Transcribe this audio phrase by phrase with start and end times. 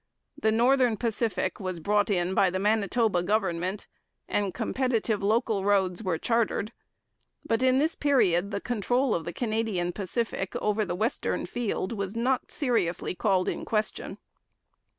[0.35, 3.85] The Northern Pacific was brought in by the Manitoba government,
[4.27, 6.71] and competitive local roads were chartered,
[7.45, 12.15] but in this period the control of the Canadian Pacific over the western field was
[12.15, 14.17] not seriously called in question.